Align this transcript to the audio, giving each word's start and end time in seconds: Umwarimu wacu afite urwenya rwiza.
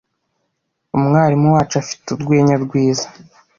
Umwarimu 0.97 1.47
wacu 1.55 1.75
afite 1.83 2.07
urwenya 2.11 2.55
rwiza. 2.65 3.07